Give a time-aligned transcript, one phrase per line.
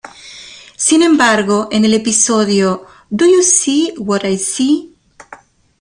[0.77, 4.95] Sin embargo, en el episodio "Do You See What I See?